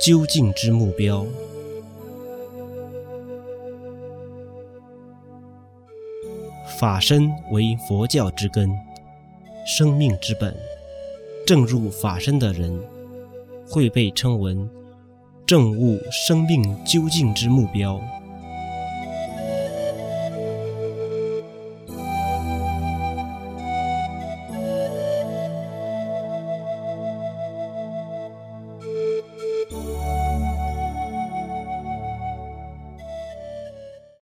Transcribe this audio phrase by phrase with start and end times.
[0.00, 1.26] 究竟之目标。
[6.78, 8.70] 法身为佛教之根
[9.66, 10.54] 生命之本。
[11.48, 12.78] 正入法身的人
[13.66, 14.54] 会被称为
[15.46, 17.98] 正悟生命究竟之目标。